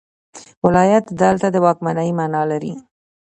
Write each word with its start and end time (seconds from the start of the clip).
ولایت 0.65 1.05
دلته 1.21 1.47
د 1.51 1.55
واکمنۍ 1.65 2.09
معنی 2.17 2.43
لري. 2.51 2.73